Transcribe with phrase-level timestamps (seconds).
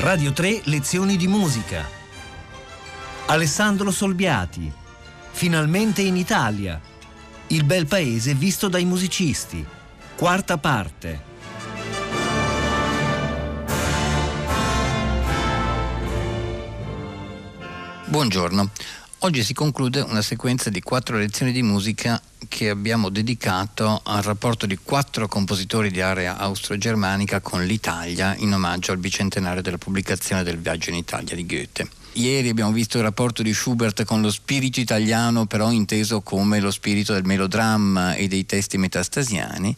[0.00, 1.86] Radio 3 Lezioni di musica.
[3.26, 4.72] Alessandro Solbiati.
[5.30, 6.80] Finalmente in Italia.
[7.48, 9.62] Il bel paese visto dai musicisti.
[10.16, 11.22] Quarta parte.
[18.06, 18.70] Buongiorno.
[19.22, 24.64] Oggi si conclude una sequenza di quattro lezioni di musica che abbiamo dedicato al rapporto
[24.64, 30.56] di quattro compositori di area austro-germanica con l'Italia in omaggio al bicentenario della pubblicazione del
[30.56, 31.99] Viaggio in Italia di Goethe.
[32.20, 36.70] Ieri abbiamo visto il rapporto di Schubert con lo spirito italiano, però inteso come lo
[36.70, 39.74] spirito del melodramma e dei testi metastasiani.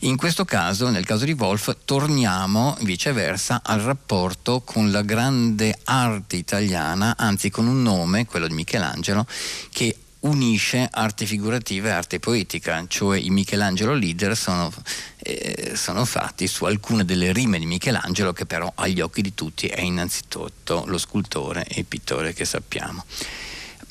[0.00, 6.36] In questo caso, nel caso di Wolf, torniamo viceversa al rapporto con la grande arte
[6.36, 9.26] italiana, anzi con un nome, quello di Michelangelo,
[9.70, 14.72] che unisce arte figurativa e arte poetica, cioè i Michelangelo leader sono,
[15.18, 19.66] eh, sono, fatti su alcune delle rime di Michelangelo che però agli occhi di tutti
[19.68, 23.04] è innanzitutto lo scultore e il pittore che sappiamo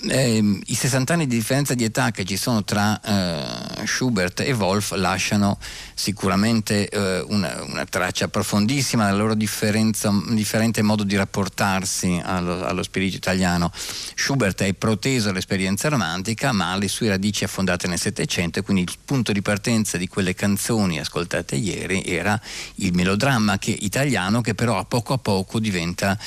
[0.10, 4.52] eh, i 60 anni di differenza di età che ci sono tra eh, Schubert e
[4.54, 5.58] Wolf lasciano
[5.94, 13.16] sicuramente eh, una, una, traccia profondissima del loro differente modo di rapportarsi allo, allo, spirito
[13.16, 13.72] italiano.
[13.74, 18.84] Schubert è proteso all'esperienza romantica, ma ha le sue radici affondate nel Settecento e quindi
[18.84, 22.40] il punto di partenza di quelle canzoni ascoltate ieri era
[22.76, 26.18] il melodramma che, italiano che però a poco a poco diventa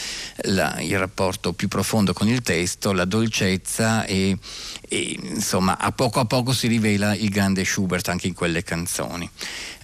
[0.45, 4.37] la, il rapporto più profondo con il testo, la dolcezza bellezza e,
[4.89, 9.29] e, insomma a poco a poco si rivela il grande Schubert anche in quelle canzoni.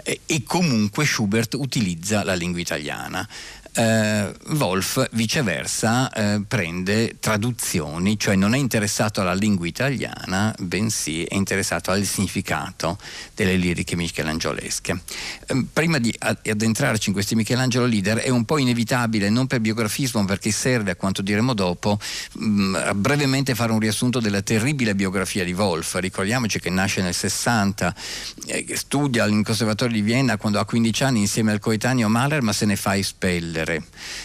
[0.02, 3.26] E, e comunque Schubert utilizza la lingua italiana
[3.74, 11.34] eh, Wolf viceversa eh, prende traduzioni, cioè non è interessato alla lingua italiana, bensì è
[11.34, 12.98] interessato al significato
[13.34, 15.00] delle liriche michelangiolesche.
[15.46, 20.24] Eh, prima di addentrarci in questi Michelangelo leader è un po' inevitabile, non per biografismo,
[20.24, 21.98] perché serve, a quanto diremo dopo,
[22.32, 25.96] mh, mm, brevemente fare un riassunto della terribile biografia di Wolf.
[25.96, 27.94] Ricordiamoci che nasce nel 60,
[28.46, 32.52] eh, studia al Conservatorio di Vienna quando ha 15 anni insieme al coetaneo Mahler, ma
[32.52, 33.82] se ne fa espellere uscire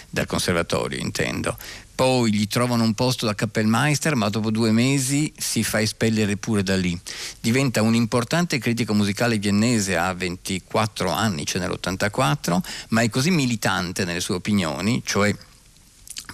[0.10, 1.58] dal conservatorio, intendo.
[1.96, 6.64] Poi gli trovano un posto da Kappellmeister, ma dopo due mesi si fa espellere pure
[6.64, 6.98] da lì.
[7.42, 12.58] Diventa un importante critico musicale viennese a 24 anni, cioè nell'84,
[12.90, 15.36] ma è così militante nelle sue opinioni, cioè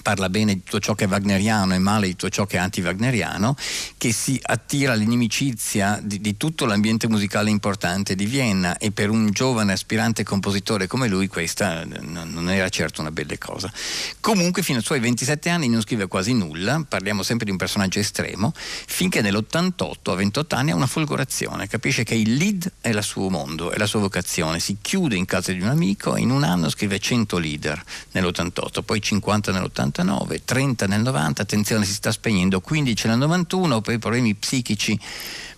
[0.06, 2.60] parla bene di tutto ciò che è wagneriano e male di tutto ciò che è
[2.60, 3.56] anti-wagneriano,
[3.98, 8.78] che si attira l'inimicizia di, di, tutto l'ambiente musicale importante di Vienna.
[8.78, 13.74] E per un giovane aspirante compositore come lui questa non era certo una bella cosa.
[14.20, 17.98] Comunque fino ai suoi 27 anni non scrive quasi nulla, parliamo sempre di un personaggio
[17.98, 23.02] estremo, finché nell'88 a 28 anni ha una folgorazione, capisce che il lead è il
[23.02, 26.30] suo mondo, è la sua vocazione, si chiude in casa di un amico e in
[26.30, 31.94] un anno scrive 100 leader nell'88, poi 50 nell'89 89, 30 nel 90, attenzione si
[31.94, 35.00] sta spegnendo, 15 nel 91, poi i problemi psichici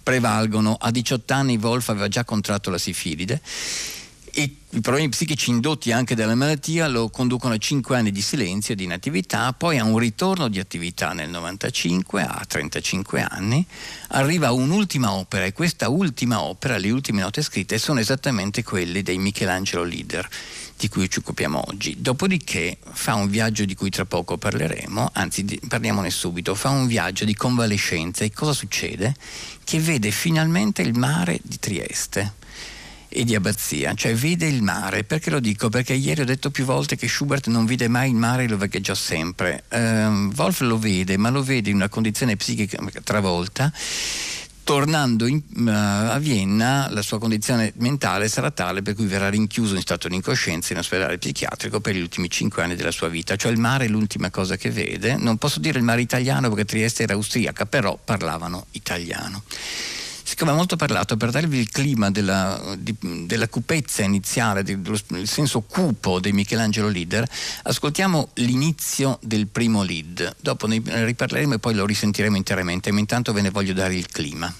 [0.03, 3.41] prevalgono, a 18 anni Wolf aveva già contratto la sifilide
[4.37, 8.75] e i problemi psichici indotti anche dalla malattia lo conducono a 5 anni di silenzio
[8.75, 13.65] e di inattività, poi a un ritorno di attività nel 95, a 35 anni,
[14.09, 19.17] arriva un'ultima opera e questa ultima opera, le ultime note scritte, sono esattamente quelle dei
[19.17, 20.29] Michelangelo Leader
[20.77, 21.95] di cui ci occupiamo oggi.
[21.99, 27.25] Dopodiché fa un viaggio di cui tra poco parleremo, anzi parliamone subito, fa un viaggio
[27.25, 29.15] di convalescenza e cosa succede?
[29.63, 32.33] Che vede finalmente il mare di Trieste
[33.09, 35.03] e di abbazia, cioè vede il mare.
[35.03, 35.69] Perché lo dico?
[35.69, 38.57] Perché ieri ho detto più volte che Schubert non vide mai il mare e lo
[38.57, 39.63] vagheggiò sempre.
[39.69, 43.71] Uh, Wolf lo vede, ma lo vede in una condizione psichica travolta
[44.67, 49.75] tornando in, uh, a Vienna la sua condizione mentale sarà tale per cui verrà rinchiuso
[49.75, 53.37] in stato di incoscienza in ospedale psichiatrico per gli ultimi cinque anni della sua vita,
[53.37, 56.65] cioè il mare è l'ultima cosa che vede, non posso dire il mare italiano perché
[56.65, 59.43] Trieste era austriaca, però parlavano italiano.
[60.21, 62.93] Siccome ho molto parlato, per darvi il clima della, di,
[63.25, 67.25] della cupezza iniziale, dello, del senso cupo dei Michelangelo leader,
[67.63, 70.35] ascoltiamo l'inizio del primo lead.
[70.41, 74.07] Dopo ne riparleremo e poi lo risentiremo interamente, ma intanto ve ne voglio dare il
[74.07, 74.53] clima.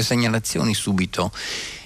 [0.00, 1.30] Due segnalazioni subito.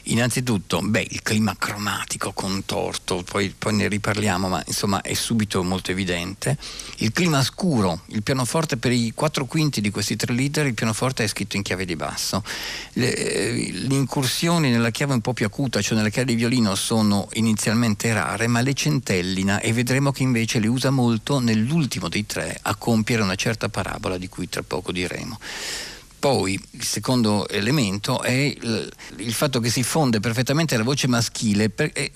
[0.05, 5.91] Innanzitutto, beh, il clima cromatico contorto, poi, poi, ne riparliamo, ma insomma è subito molto
[5.91, 6.57] evidente.
[6.99, 11.25] Il clima scuro, il pianoforte per i quattro quinti di questi tre leader, il pianoforte
[11.25, 12.45] è scritto in chiave di basso.
[12.93, 16.77] Le, eh, le incursioni nella chiave un po' più acuta, cioè nella chiave di violino,
[16.77, 22.27] sono inizialmente rare, ma le centellina e vedremo che invece le usa molto nell'ultimo dei
[22.27, 25.41] tre a compiere una certa parabola di cui tra poco diremo.
[26.25, 31.69] Poi il secondo elemento è il, il, fatto che si fonde perfettamente la voce maschile.
[31.69, 32.13] Per, eh,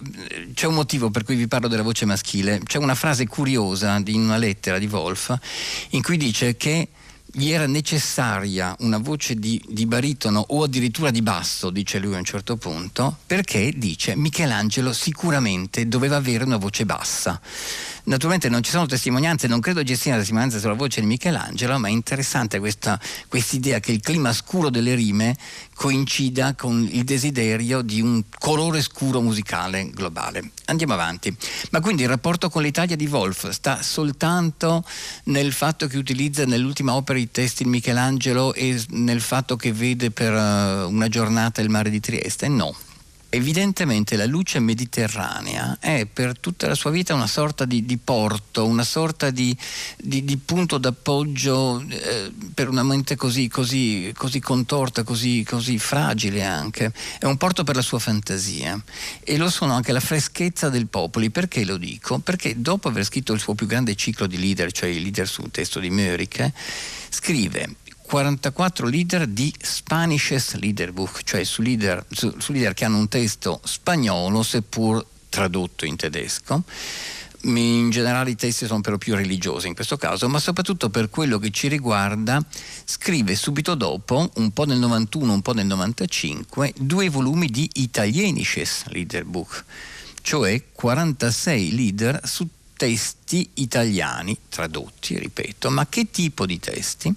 [0.55, 2.59] c'è un motivo per cui vi parlo della voce maschile.
[2.65, 5.39] C'è una frase curiosa in una lettera di Wolf
[5.91, 6.89] in cui dice che
[7.31, 12.19] gli era necessaria una voce di, di, baritono o addirittura di basso, dice lui a
[12.19, 17.39] un certo punto, perché dice Michelangelo sicuramente doveva avere una voce bassa.
[18.09, 21.89] Naturalmente non ci sono testimonianze, non credo ci una testimonianza sulla voce di Michelangelo, ma
[21.89, 22.99] è interessante questa
[23.57, 25.37] idea che il clima scuro delle rime
[25.75, 30.53] coincida con il desiderio di un colore scuro musicale globale.
[30.65, 31.37] Andiamo avanti.
[31.71, 34.83] Ma quindi il rapporto con l'Italia di Wolf sta soltanto
[35.25, 40.11] nel fatto che utilizza nell'ultima opera i testi di Michelangelo e nel fatto che vede
[40.11, 42.49] per eh, una giornata il mare di Trieste?
[42.49, 42.75] No.
[43.31, 48.65] Evidentemente la luce mediterranea è per tutta la sua vita una sorta di, di porto,
[48.65, 49.55] una sorta di,
[49.99, 56.43] di, di punto d'appoggio eh, per una mente così, così, così contorta, così, così, fragile
[56.43, 56.91] anche.
[57.19, 58.83] È un porto per la sua fantasia
[59.23, 61.29] e lo sono anche la freschezza del popoli.
[61.29, 62.21] Perché lo dico?
[62.21, 65.51] Perché dopo aver scritto il suo più grande ciclo di leader, cioè i leader sul
[65.51, 66.51] testo di Mörike,
[67.11, 67.77] scrive
[68.09, 73.61] 44 leader di Spanisches Liederbuch, cioè su leader, su, su leader che hanno un testo
[73.63, 76.65] spagnolo seppur tradotto in tedesco
[77.43, 81.39] in generale i testi sono però più religiosi in questo caso, ma soprattutto per quello
[81.39, 82.43] che ci riguarda
[82.85, 88.87] scrive subito dopo, un po' nel 91, un po' nel 95, due volumi di Italienisches
[88.87, 89.65] Liederbuch,
[90.23, 97.15] cioè 46 leader su testi italiani tradotti, ripeto, ma che tipo di testi?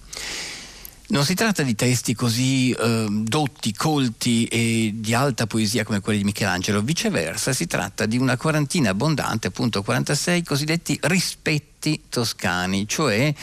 [1.11, 6.19] Non si tratta di testi così eh, dotti, colti e di alta poesia come quelli
[6.19, 11.70] di Michelangelo, viceversa si tratta di una quarantina abbondante, appunto 46 cosiddetti rispetti
[12.09, 13.33] toscani, cioè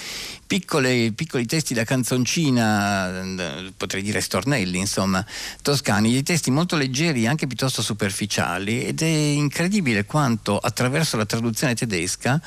[0.47, 3.23] piccole, piccoli testi da canzoncina,
[3.77, 5.25] potrei dire stornelli, insomma,
[5.63, 11.75] toscani, dei testi molto leggeri, anche piuttosto superficiali, ed è incredibile quanto attraverso la traduzione
[11.75, 12.41] tedesca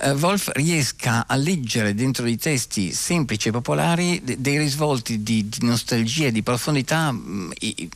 [0.00, 5.48] eh, Wolf riesca a leggere dentro dei testi semplici e popolari de- dei risvolti di,
[5.48, 7.52] di nostalgia e di profondità mh,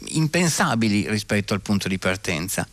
[0.06, 2.66] impensabili rispetto al punto di partenza.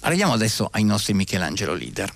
[0.00, 2.12] Arriviamo adesso ai nostri Michelangelo leader.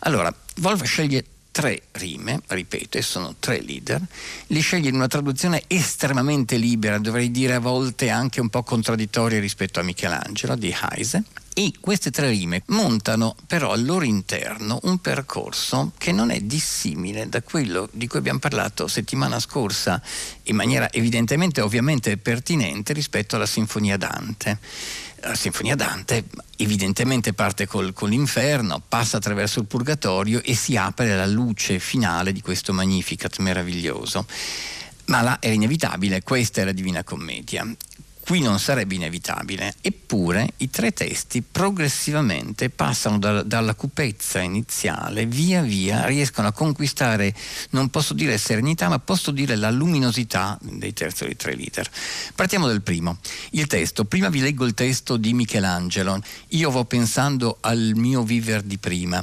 [0.00, 4.02] Allora, Wolf sceglie tre rime, ripeto, e sono tre leader,
[4.48, 9.38] li sceglie in una traduzione estremamente libera, dovrei dire a volte anche un po' contraddittoria
[9.38, 11.22] rispetto a Michelangelo di Heise,
[11.56, 17.28] e queste tre rime montano però al loro interno un percorso che non è dissimile
[17.28, 20.02] da quello di cui abbiamo parlato settimana scorsa
[20.44, 24.58] in maniera evidentemente ovviamente pertinente rispetto alla Sinfonia Dante
[25.20, 26.24] la Sinfonia Dante
[26.56, 32.30] evidentemente parte col, con l'inferno, passa attraverso il purgatorio e si apre alla luce finale
[32.30, 34.26] di questo Magnificat meraviglioso.
[35.06, 37.66] Ma là era inevitabile, questa è la Divina Commedia
[38.24, 45.60] qui non sarebbe inevitabile, eppure i tre testi progressivamente passano da, dalla cupezza iniziale, via
[45.60, 47.34] via riescono a conquistare,
[47.70, 51.86] non posso dire serenità, ma posso dire la luminosità dei terzi dei tre leader.
[52.34, 53.18] Partiamo dal primo,
[53.50, 54.06] il testo.
[54.06, 56.18] Prima vi leggo il testo di Michelangelo.
[56.48, 59.22] Io vo pensando al mio viver di prima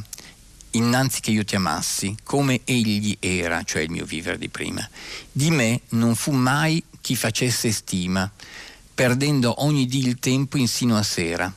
[0.73, 4.87] innanzi che io ti amassi, come egli era, cioè il mio vivere di prima.
[5.29, 8.31] Di me non fu mai chi facesse stima,
[9.01, 11.51] perdendo ogni dì il tempo insino a sera.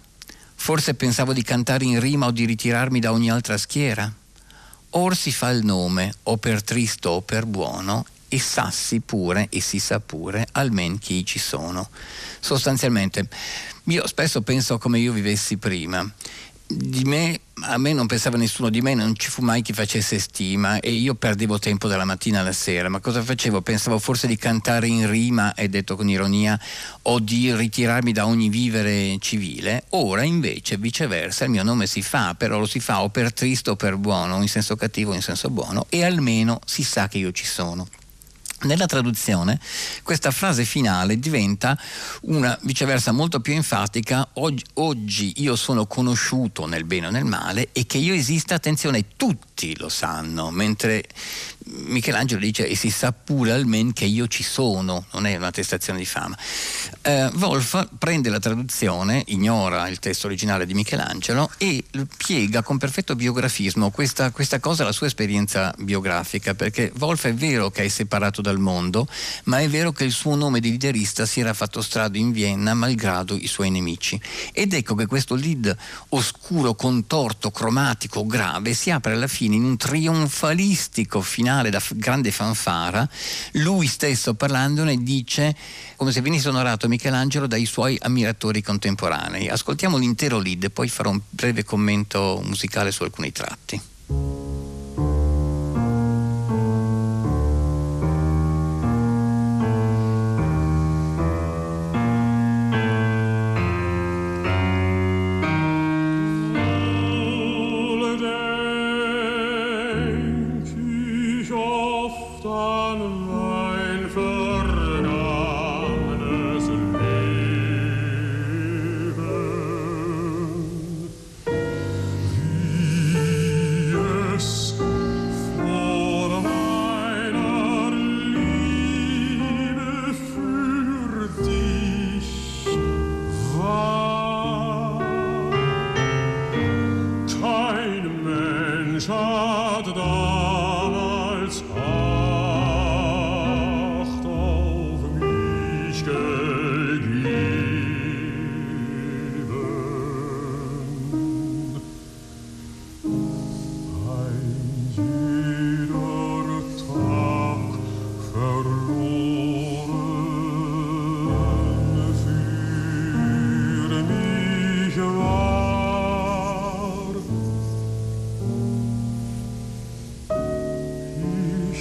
[0.55, 4.11] Forse pensavo di cantare in rima o di ritirarmi da ogni altra schiera.
[4.89, 9.61] Or si fa il nome, o per tristo o per buono, e sassi pure, e
[9.61, 11.91] si sa pure, almen chi ci sono.
[12.41, 13.29] Sostanzialmente,
[13.89, 16.11] io spesso penso come io vivessi prima
[16.77, 20.19] di me, a me non pensava nessuno di me, non ci fu mai chi facesse
[20.19, 23.63] stima e io perdevo tempo dalla mattina alla sera, ma cosa facevo?
[23.63, 26.59] Pensavo forse di cantare in rima, è detto con ironia,
[27.03, 32.35] o di ritirarmi da ogni vivere civile, ora invece viceversa il mio nome si fa,
[32.35, 35.23] però lo si fa o per tristo o per buono, in senso cattivo o in
[35.23, 37.87] senso buono, e almeno si sa che io ci sono.
[38.63, 39.61] Nella traduzione
[40.03, 41.79] questa frase finale diventa
[42.23, 47.69] una viceversa molto più enfatica, oggi, oggi, io sono conosciuto nel bene o nel male
[47.73, 51.05] e che io esista, attenzione, tutti lo sanno, mentre
[51.65, 56.05] Michelangelo dice e si sa pure almen che io ci sono, non è un'attestazione di
[56.05, 56.37] fama.
[57.01, 61.83] Eh, Wolf prende la traduzione, ignora il testo originale di Michelangelo e
[62.19, 67.71] piega con perfetto biografismo questa, questa cosa alla sua esperienza biografica, perché Wolf è vero
[67.71, 69.07] che è separato dal mondo,
[69.45, 72.75] ma è vero che il suo nome di liderista si era fatto strada in Vienna
[72.75, 74.21] malgrado i suoi nemici.
[74.53, 75.75] Ed ecco che questo lead
[76.11, 83.09] oscuro, contorto, cromatico, grave si apre alla fine in un trionfalistico finale da grande fanfara,
[83.53, 85.55] lui stesso parlandone dice
[85.97, 89.49] come se venisse onorato Michelangelo dai suoi ammiratori contemporanei.
[89.49, 94.54] Ascoltiamo l'intero lead poi farò un breve commento musicale su alcuni tratti.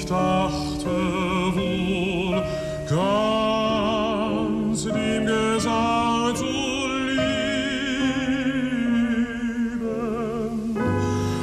[0.03, 0.89] ich dachte
[1.55, 2.43] wohl,
[2.89, 6.43] ganz dem Gesang zu
[7.07, 7.48] lieben,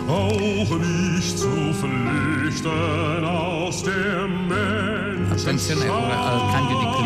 [0.07, 5.33] auch nicht zu flüchten aus dem Menschen.
[5.33, 7.00] Atención, alcanzio di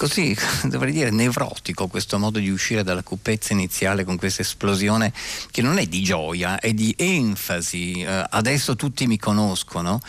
[0.00, 5.12] così, dovrei dire, nevrotico questo modo di uscire dalla cupezza iniziale con questa esplosione
[5.50, 8.02] che non è di gioia, è di enfasi.
[8.06, 10.00] Uh, adesso tutti mi conoscono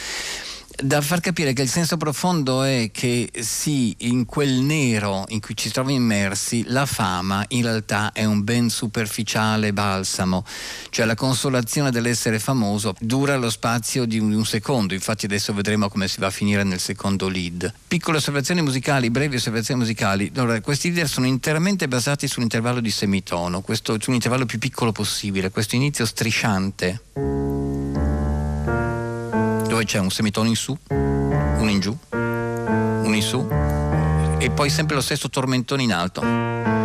[0.81, 5.55] da far capire che il senso profondo è che sì, in quel nero in cui
[5.55, 10.43] ci troviamo immersi, la fama in realtà è un ben superficiale balsamo,
[10.89, 15.87] cioè la consolazione dell'essere famoso dura lo spazio di un, un secondo, infatti adesso vedremo
[15.87, 17.71] come si va a finire nel secondo lead.
[17.87, 23.61] Piccole osservazioni musicali, brevi osservazioni musicali, allora, questi leader sono interamente basati sull'intervallo di semitono,
[23.61, 27.01] questo, su un intervallo più piccolo possibile, questo inizio strisciante
[29.81, 33.47] dove c'è un semitono in su, uno in giù, uno in su
[34.39, 36.80] e poi sempre lo stesso tormentone in alto.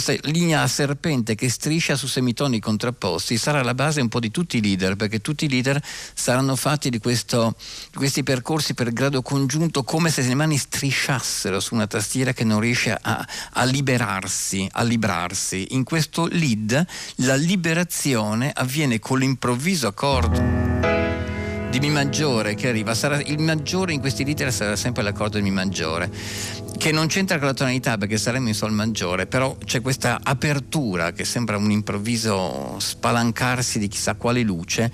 [0.00, 4.30] Questa linea a serpente che striscia su semitoni contrapposti sarà la base un po' di
[4.30, 5.82] tutti i leader, perché tutti i leader
[6.14, 7.56] saranno fatti di, questo,
[7.90, 12.44] di questi percorsi per grado congiunto come se le mani strisciassero su una tastiera che
[12.44, 15.66] non riesce a, a liberarsi, a librarsi.
[15.70, 16.86] In questo lead
[17.16, 20.87] la liberazione avviene con l'improvviso accordo
[21.78, 25.44] di Mi maggiore che arriva, sarà, il maggiore in questi literi sarà sempre l'accordo di
[25.44, 26.10] Mi maggiore,
[26.76, 31.12] che non c'entra con la tonalità perché saremmo in Sol maggiore, però c'è questa apertura
[31.12, 34.90] che sembra un improvviso spalancarsi di chissà quale luce,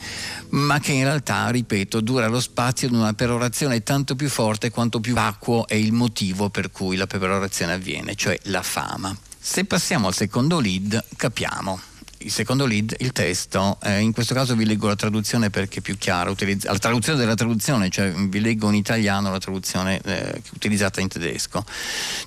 [0.50, 5.00] ma che in realtà, ripeto, dura lo spazio di una perorazione tanto più forte quanto
[5.00, 9.16] più vacuo è il motivo per cui la perorazione avviene, cioè la fama.
[9.38, 11.92] Se passiamo al secondo lead, capiamo
[12.24, 15.82] il secondo lead, il testo, eh, in questo caso vi leggo la traduzione perché è
[15.82, 20.42] più chiara, utilizz- la traduzione della traduzione, cioè vi leggo in italiano la traduzione eh,
[20.54, 21.64] utilizzata in tedesco.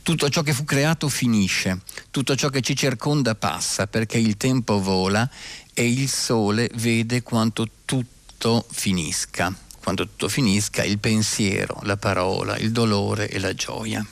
[0.04, 4.80] Tutto ciò che fu creato finisce, tutto ciò che ci circonda passa perché il tempo
[4.80, 5.28] vola
[5.74, 9.54] e il sole vede quanto tutto finisca.
[9.82, 14.06] Quando tutto finisca, il pensiero, la parola, il dolore e la gioia.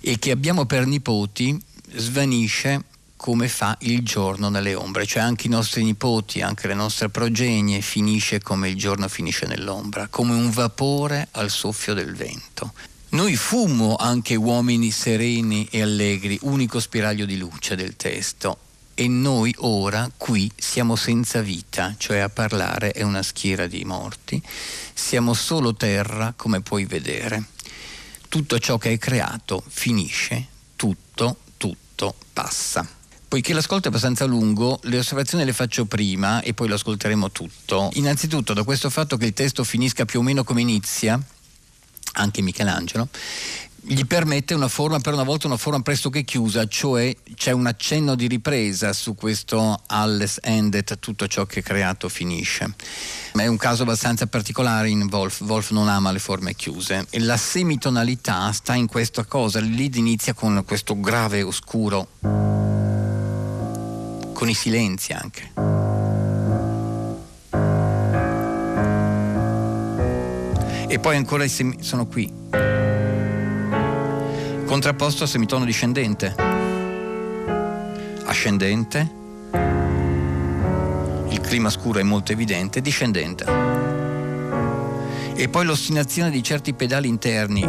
[0.00, 1.58] E che abbiamo per nipoti
[1.94, 2.84] svanisce
[3.22, 7.80] come fa il giorno nelle ombre, cioè anche i nostri nipoti, anche le nostre progenie
[7.80, 12.72] finisce come il giorno finisce nell'ombra, come un vapore al soffio del vento.
[13.10, 18.58] Noi fummo anche uomini sereni e allegri, unico spiraglio di luce del testo,
[18.94, 24.42] e noi ora qui siamo senza vita, cioè a parlare è una schiera di morti,
[24.94, 27.44] siamo solo terra come puoi vedere.
[28.28, 32.98] Tutto ciò che è creato finisce, tutto, tutto passa.
[33.32, 37.88] Poiché l'ascolto è abbastanza lungo, le osservazioni le faccio prima e poi lo ascolteremo tutto.
[37.94, 41.18] Innanzitutto da questo fatto che il testo finisca più o meno come inizia,
[42.16, 43.08] anche Michelangelo,
[43.80, 48.16] gli permette una forma, per una volta una forma pressoché chiusa, cioè c'è un accenno
[48.16, 52.74] di ripresa su questo alles endet, tutto ciò che è creato finisce.
[53.32, 57.06] È un caso abbastanza particolare in Wolf, Wolf non ama le forme chiuse.
[57.08, 62.71] E la semitonalità sta in questa cosa, lead inizia con questo grave oscuro
[64.32, 65.50] con i silenzi anche.
[70.88, 72.30] E poi ancora semi- sono qui.
[74.66, 76.34] Contrapposto a semitono discendente.
[78.24, 79.20] Ascendente.
[81.28, 83.44] Il clima scuro è molto evidente, discendente.
[85.34, 87.62] E poi l'ostinazione di certi pedali interni.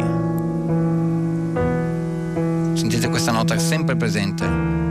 [2.74, 4.83] Sentite questa nota sempre presente.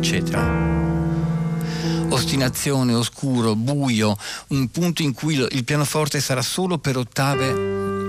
[0.00, 0.88] Eccetera.
[2.08, 4.16] Ostinazione, oscuro, buio,
[4.48, 7.52] un punto in cui il pianoforte sarà solo per ottave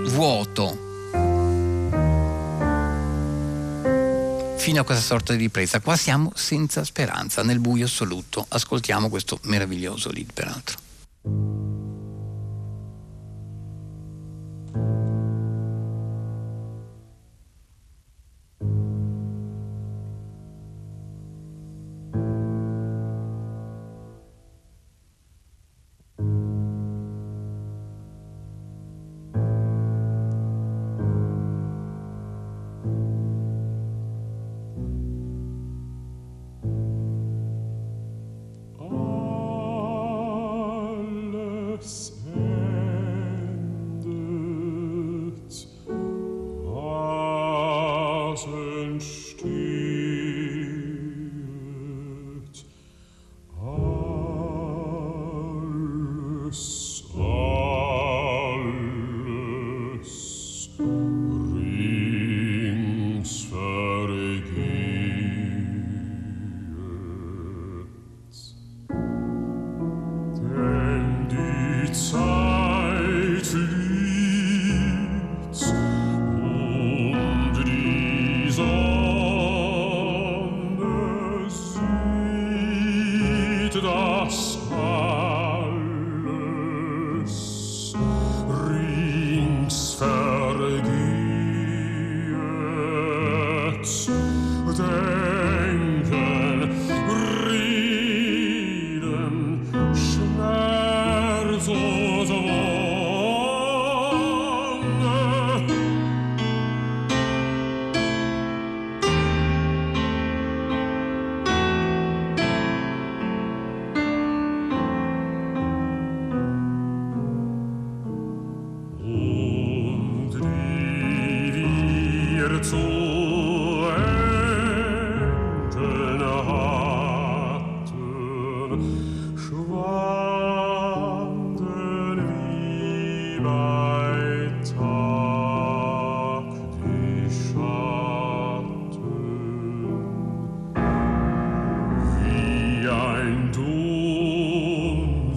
[0.08, 0.90] vuoto.
[4.56, 5.80] Fino a questa sorta di ripresa.
[5.80, 8.46] Qua siamo senza speranza, nel buio assoluto.
[8.48, 11.51] Ascoltiamo questo meraviglioso lead, peraltro.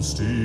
[0.06, 0.35] Steve.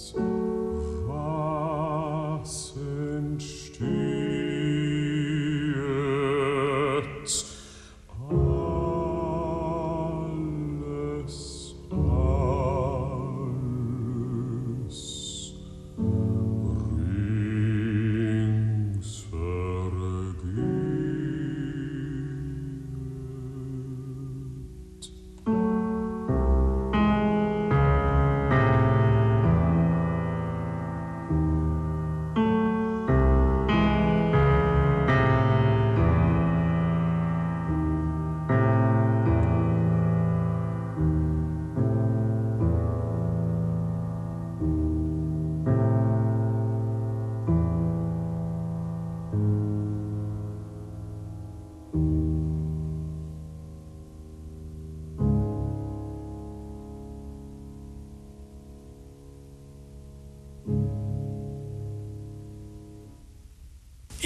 [0.00, 0.29] So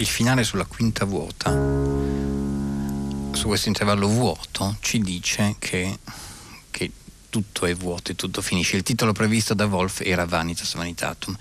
[0.04, 1.50] il finale sulla quinta vuota,
[3.32, 5.98] su questo intervallo vuoto, ci dice che,
[6.70, 6.90] che
[7.30, 8.76] tutto è vuoto e tutto finisce.
[8.76, 11.34] Il titolo previsto da Wolf era Vanitas Vanitatum.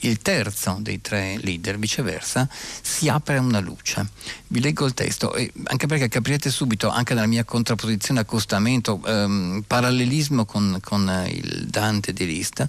[0.00, 2.48] Il terzo dei tre leader, viceversa,
[2.82, 4.04] si apre una luce.
[4.48, 5.32] Vi leggo il testo,
[5.64, 12.12] anche perché capirete subito, anche nella mia contrapposizione, accostamento, ehm, parallelismo con, con il Dante
[12.12, 12.68] di Lista,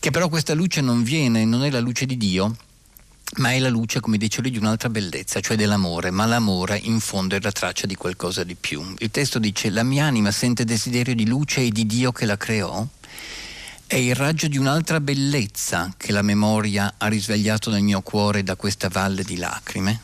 [0.00, 2.56] che però questa luce non viene, non è la luce di Dio,
[3.34, 7.00] ma è la luce, come dice lui, di un'altra bellezza, cioè dell'amore, ma l'amore in
[7.00, 8.94] fondo è la traccia di qualcosa di più.
[8.98, 12.36] Il testo dice, la mia anima sente desiderio di luce e di Dio che la
[12.36, 12.86] creò,
[13.86, 18.56] è il raggio di un'altra bellezza che la memoria ha risvegliato nel mio cuore da
[18.56, 20.00] questa valle di lacrime.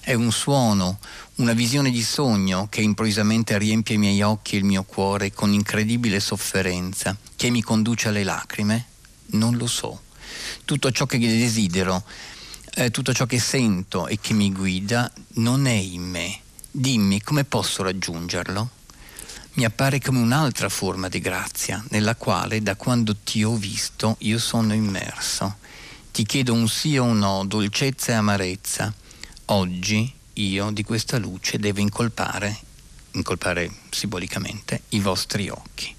[0.00, 1.00] È un suono,
[1.36, 5.52] una visione di sogno che improvvisamente riempie i miei occhi e il mio cuore con
[5.52, 8.86] incredibile sofferenza, che mi conduce alle lacrime?
[9.32, 10.06] Non lo so
[10.68, 12.04] tutto ciò che desidero,
[12.74, 16.40] eh, tutto ciò che sento e che mi guida non è in me.
[16.70, 18.68] Dimmi come posso raggiungerlo?
[19.54, 24.38] Mi appare come un'altra forma di grazia, nella quale da quando ti ho visto io
[24.38, 25.56] sono immerso.
[26.12, 28.92] Ti chiedo un sì o un no, dolcezza e amarezza.
[29.46, 32.54] Oggi io di questa luce devo incolpare,
[33.12, 35.96] incolpare simbolicamente, i vostri occhi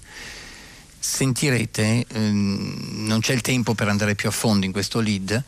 [1.00, 5.42] sentirete, ehm, non c'è il tempo per andare più a fondo in questo lead,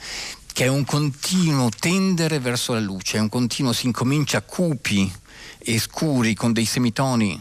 [0.53, 5.13] che è un continuo tendere verso la luce, è un continuo, si incomincia cupi
[5.59, 7.39] e scuri con dei semitoni.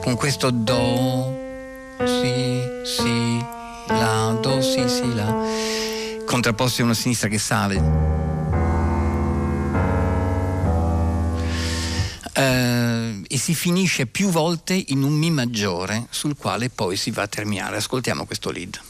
[0.00, 1.36] Con questo do,
[1.98, 3.44] si, si,
[3.88, 5.36] la, do, si, si, la,
[6.24, 8.18] contrapposti a una sinistra che sale.
[12.40, 12.69] eh,
[13.32, 17.28] e si finisce più volte in un Mi maggiore sul quale poi si va a
[17.28, 17.76] terminare.
[17.76, 18.89] Ascoltiamo questo lead.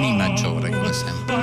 [0.00, 1.34] Mi maggiore, come sempre.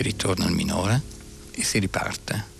[0.00, 1.02] Si ritorna al minore
[1.50, 2.59] e si riparte.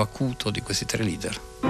[0.00, 1.67] Acuto di questi tre leader.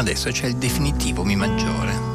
[0.00, 2.08] Adesso c'è il definitivo Mi maggiore.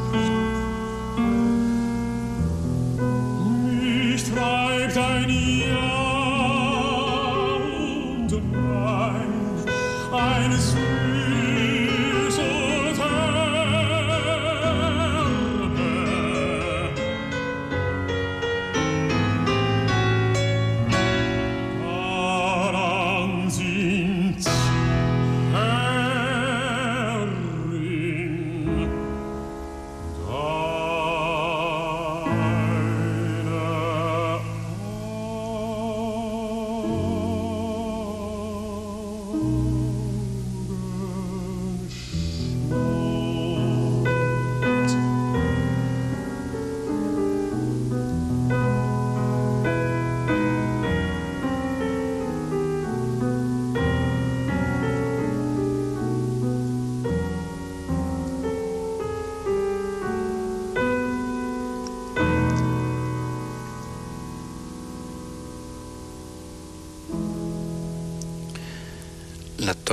[4.96, 5.75] la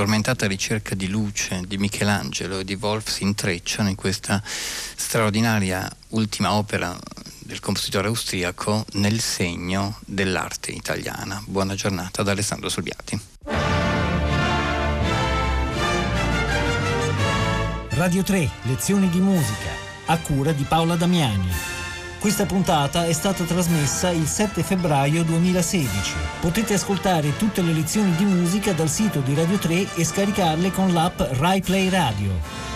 [0.03, 6.51] tormentata ricerca di luce di Michelangelo e di Wolf si intrecciano in questa straordinaria ultima
[6.51, 6.93] opera
[7.39, 11.41] del compositore austriaco nel segno dell'arte italiana.
[11.45, 13.17] Buona giornata ad Alessandro Solbiati.
[17.91, 19.69] Radio 3, lezioni di musica,
[20.07, 21.72] a cura di Paola Damiani.
[22.23, 26.15] Questa puntata è stata trasmessa il 7 febbraio 2016.
[26.39, 30.93] Potete ascoltare tutte le lezioni di musica dal sito di Radio 3 e scaricarle con
[30.93, 32.72] l'app RaiPlay Radio.